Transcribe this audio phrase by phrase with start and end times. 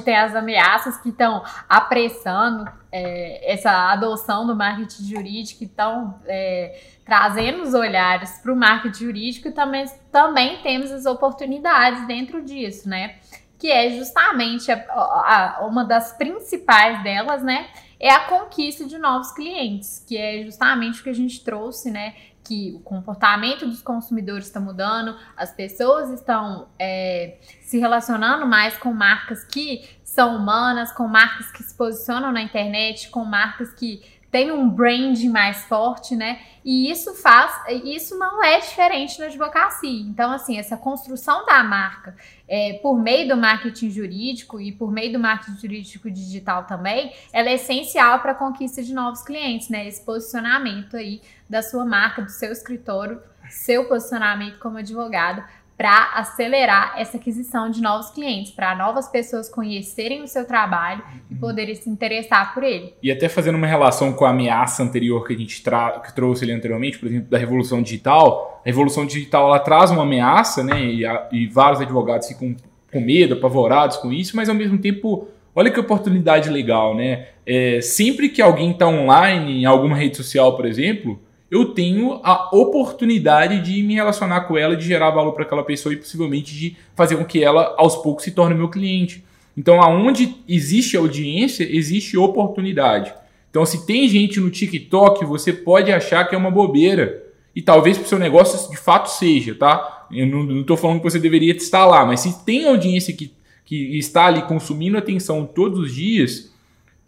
[0.00, 6.80] tem as ameaças que estão apressando é, essa adoção do marketing jurídico, que estão é,
[7.04, 12.88] trazendo os olhares para o marketing jurídico, e também, também temos as oportunidades dentro disso,
[12.88, 13.16] né?
[13.56, 17.68] Que é justamente a, a, uma das principais delas, né?
[18.00, 22.14] É a conquista de novos clientes, que é justamente o que a gente trouxe, né?
[22.44, 28.92] Que o comportamento dos consumidores está mudando, as pessoas estão é, se relacionando mais com
[28.92, 34.02] marcas que são humanas, com marcas que se posicionam na internet, com marcas que
[34.34, 36.40] têm um branding mais forte, né?
[36.64, 37.52] E isso faz,
[37.84, 40.00] isso não é diferente na advocacia.
[40.00, 42.16] Então, assim, essa construção da marca
[42.48, 47.48] é, por meio do marketing jurídico e por meio do marketing jurídico digital também, ela
[47.48, 49.86] é essencial para a conquista de novos clientes, né?
[49.86, 55.44] Esse posicionamento aí da sua marca, do seu escritório, seu posicionamento como advogado
[55.76, 61.34] para acelerar essa aquisição de novos clientes, para novas pessoas conhecerem o seu trabalho e
[61.34, 62.94] poderem se interessar por ele.
[63.02, 66.52] E até fazendo uma relação com a ameaça anterior que a gente que trouxe ali
[66.52, 70.80] anteriormente, por exemplo, da revolução digital, a revolução digital ela traz uma ameaça, né?
[70.84, 72.54] E, a, e vários advogados ficam
[72.92, 77.26] com medo, apavorados com isso, mas ao mesmo tempo, olha que oportunidade legal, né?
[77.44, 81.18] É, sempre que alguém está online em alguma rede social, por exemplo,
[81.54, 85.92] eu tenho a oportunidade de me relacionar com ela, de gerar valor para aquela pessoa
[85.92, 89.24] e possivelmente de fazer com que ela aos poucos se torne meu cliente.
[89.56, 93.14] Então, aonde existe audiência, existe oportunidade.
[93.48, 97.22] Então, se tem gente no TikTok, você pode achar que é uma bobeira.
[97.54, 100.08] E talvez para o seu negócio de fato seja, tá?
[100.10, 103.32] Eu não estou falando que você deveria estar lá, mas se tem audiência que,
[103.64, 106.52] que está ali consumindo atenção todos os dias,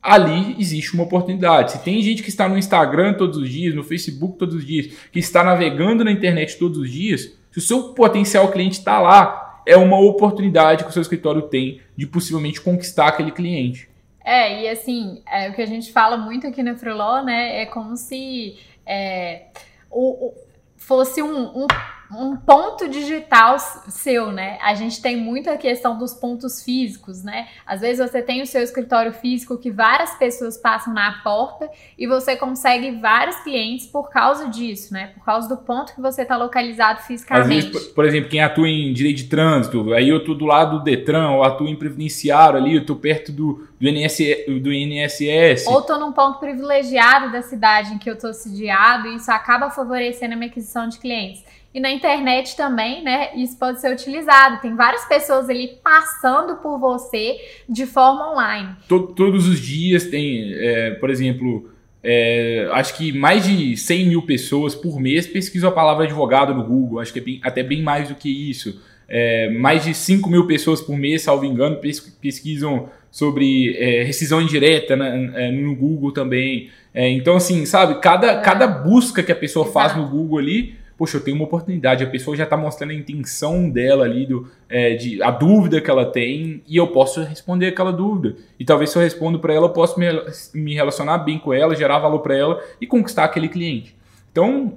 [0.07, 1.73] ali existe uma oportunidade.
[1.73, 4.87] Se tem gente que está no Instagram todos os dias, no Facebook todos os dias,
[5.11, 9.63] que está navegando na internet todos os dias, se o seu potencial cliente está lá,
[9.67, 13.89] é uma oportunidade que o seu escritório tem de possivelmente conquistar aquele cliente.
[14.25, 17.67] É, e assim, é, o que a gente fala muito aqui na Freeló, né, é
[17.67, 19.47] como se é,
[19.91, 20.35] o, o,
[20.77, 21.67] fosse um, um
[22.15, 23.57] um ponto digital
[23.89, 24.59] seu, né?
[24.63, 27.49] A gente tem muito a questão dos pontos físicos, né?
[27.67, 31.69] Às vezes você tem o seu escritório físico que várias pessoas passam na porta
[31.99, 35.09] e você consegue vários clientes por causa disso, né?
[35.15, 37.67] Por causa do ponto que você está localizado fisicamente.
[37.67, 40.79] Às vezes, por exemplo, quem atua em direito de trânsito, aí eu tô do lado
[40.79, 45.67] do Detran, ou atuo em previdenciário ali, eu tô perto do, do, INSS, do INSS.
[45.67, 49.71] Ou tô num ponto privilegiado da cidade em que eu tô sediado e isso acaba
[49.71, 51.45] favorecendo a minha aquisição de clientes.
[51.77, 53.31] E na internet também, né?
[53.35, 54.61] Isso pode ser utilizado.
[54.61, 57.37] Tem várias pessoas ali passando por você
[57.69, 58.77] de forma online.
[58.89, 61.71] Todos os dias tem, é, por exemplo,
[62.03, 66.63] é, acho que mais de 100 mil pessoas por mês pesquisam a palavra advogado no
[66.63, 67.01] Google.
[67.01, 68.81] Acho que é bem, até bem mais do que isso.
[69.09, 71.81] É, mais de 5 mil pessoas por mês, salvo engano,
[72.21, 76.71] pesquisam sobre é, rescisão indireta né, no Google também.
[76.93, 78.41] É, então, assim, sabe, cada, é.
[78.41, 82.07] cada busca que a pessoa faz no Google ali poxa, eu tenho uma oportunidade, a
[82.07, 86.07] pessoa já está mostrando a intenção dela ali, do, é, de, a dúvida que ela
[86.07, 88.37] tem, e eu posso responder aquela dúvida.
[88.59, 90.07] E talvez se eu respondo para ela, eu posso me,
[90.55, 93.95] me relacionar bem com ela, gerar valor para ela e conquistar aquele cliente.
[94.33, 94.75] Então,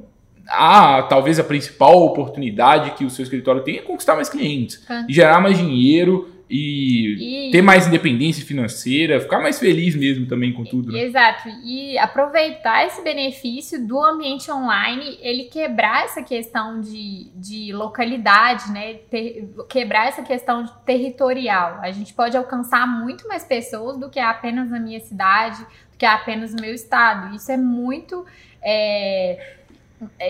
[0.48, 5.06] a, talvez a principal oportunidade que o seu escritório tem é conquistar mais clientes, é.
[5.08, 10.64] gerar mais dinheiro e, e, ter mais independência financeira, ficar mais feliz mesmo também com
[10.64, 10.92] tudo.
[10.92, 11.04] Né?
[11.04, 11.48] Exato.
[11.64, 18.96] E aproveitar esse benefício do ambiente online, ele quebrar essa questão de, de localidade, né?
[18.96, 21.80] Ter, quebrar essa questão territorial.
[21.82, 25.60] A gente pode alcançar muito mais pessoas do que apenas na minha cidade,
[25.92, 27.36] do que apenas no meu estado.
[27.36, 28.26] Isso é muito.
[28.60, 29.56] É,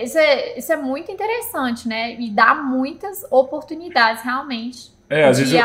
[0.02, 2.20] isso é, isso é muito interessante, né?
[2.20, 5.60] E dá muitas oportunidades realmente é, às vezes, eu,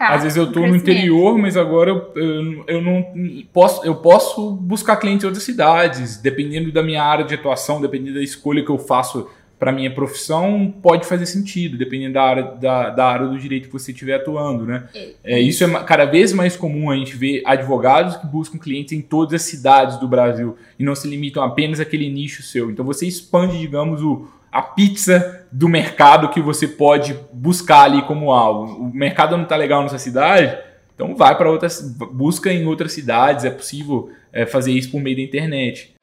[0.00, 3.06] às vezes eu tô no interior, mas agora eu, eu, eu, não
[3.52, 8.16] posso, eu posso buscar clientes em outras cidades, dependendo da minha área de atuação, dependendo
[8.16, 12.90] da escolha que eu faço para minha profissão, pode fazer sentido, dependendo da área, da,
[12.90, 14.84] da área do direito que você estiver atuando, né?
[14.94, 18.92] É, é, isso é cada vez mais comum a gente ver advogados que buscam clientes
[18.92, 22.70] em todas as cidades do Brasil e não se limitam apenas àquele nicho seu.
[22.70, 28.30] Então você expande, digamos, o, a pizza do mercado que você pode buscar ali como
[28.30, 28.80] alvo.
[28.84, 30.56] O mercado não está legal na sua cidade,
[30.94, 31.80] então vai para outras,
[32.12, 33.44] busca em outras cidades.
[33.44, 35.94] É possível é, fazer isso por meio da internet.